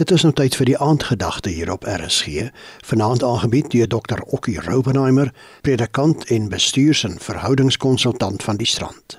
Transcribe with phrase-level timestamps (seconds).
[0.00, 2.46] Dit is nou tyd vir die aandgedagte hier op RSG,
[2.88, 4.22] vanaand aangebied deur Dr.
[4.32, 5.28] Okkie Robenheimer,
[5.60, 9.18] predikant en bestuurs- en verhoudingskonsultant van die Strand.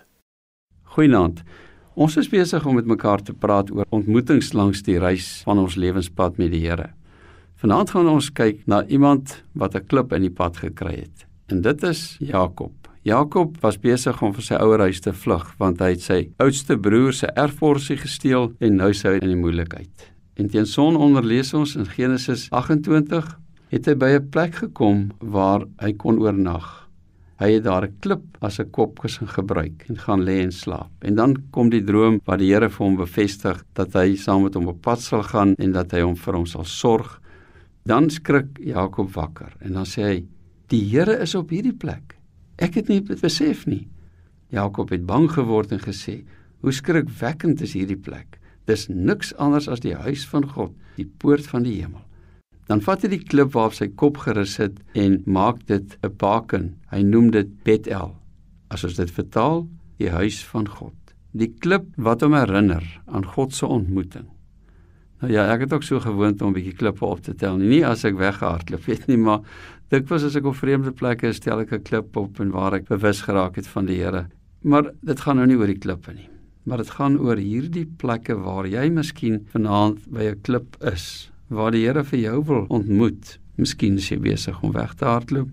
[0.95, 1.43] Goeienaand.
[1.93, 5.75] Ons is besig om met mekaar te praat oor ontmoetings langs die reis van ons
[5.77, 6.89] lewenspad met die Here.
[7.61, 11.27] Vanaand gaan ons kyk na iemand wat 'n klip in die pad gekry het.
[11.45, 12.73] En dit is Jakob.
[13.03, 16.77] Jakob was besig om vir sy ouer huis te vlug want hy het sy oudste
[16.77, 20.10] broer se erfporsie gesteel en nou sou hy in die moeilikheid.
[20.41, 23.27] En teen sononder lees ons in Genesis 28
[23.69, 26.65] het hy by 'n plek gekom waar hy kon oornag.
[27.37, 30.89] Hy het daar 'n klip as 'n kopkussing gebruik en gaan lê en slaap.
[31.01, 34.55] En dan kom die droom waar die Here vir hom bevestig dat hy saam met
[34.55, 37.21] hom op pad sal gaan en dat hy hom vir hom sal sorg.
[37.85, 40.25] Dan skrik Jakob wakker en dan sê hy:
[40.67, 42.17] "Die Here is op hierdie plek.
[42.57, 43.87] Ek het nie besef nie."
[44.49, 46.23] Jakob het bang geword en gesê:
[46.61, 48.40] "Hoe skrikwekkend is hierdie plek."
[48.71, 52.03] Dis niks anders as die huis van God, die poort van die hemel.
[52.69, 56.75] Dan vat hy die klip waarop sy kop gerus het en maak dit 'n baken.
[56.91, 58.15] Hy noem dit Bethel.
[58.71, 59.67] As ons dit vertaal,
[59.99, 60.95] die huis van God.
[61.33, 64.27] Die klip wat hom herinner aan God se ontmoeting.
[65.21, 67.57] Nou ja, ek het ook so gewoond om 'n bietjie klippe op te tel.
[67.57, 69.41] Nie as ek weggehardloop het nie, maar
[69.89, 73.21] dikwels as ek op vreemde plekke stel ek 'n klip op en waar ek bewus
[73.21, 74.27] geraak het van die Here.
[74.63, 76.31] Maar dit gaan nou nie oor die klippe nie
[76.63, 81.71] maar dit gaan oor hierdie plekke waar jy miskien vanaand by 'n klip is waar
[81.71, 83.37] die Here vir jou wil ontmoet.
[83.57, 85.49] Miskien is jy besig om weg te hardloop.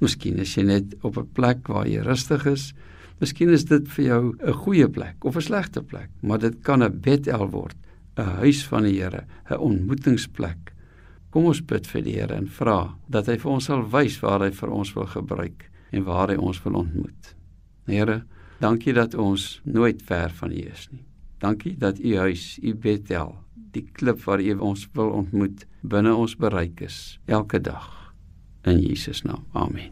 [0.00, 2.72] Miskien is jy net op 'n plek waar jy rustig is.
[3.20, 6.82] Miskien is dit vir jou 'n goeie plek of 'n slegte plek, maar dit kan
[6.82, 7.76] 'n Bethel word,
[8.16, 10.72] 'n huis van die Here, 'n ontmoetingsplek.
[11.30, 14.40] Kom ons bid vir die Here en vra dat hy vir ons sal wys waar
[14.40, 17.34] hy vir ons wil gebruik en waar hy ons wil ontmoet.
[17.86, 18.24] Here,
[18.62, 21.02] Dankie dat ons nooit ver van U is nie.
[21.38, 23.34] Dankie dat U huis, U Bethel,
[23.74, 28.14] die klip waar U ons wil ontmoet, binne ons bereik is elke dag.
[28.62, 29.42] In Jesus naam.
[29.52, 29.90] Amen.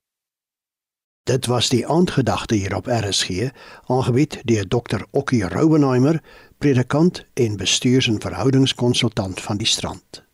[1.27, 3.51] Dit was die aandgedagte hier op RSG,
[3.86, 5.03] aangebied deur Dr.
[5.11, 6.23] Okkie Rouwenheimer,
[6.59, 10.30] predikant en bestuurs- en verhoudingskonsultant van die Strand.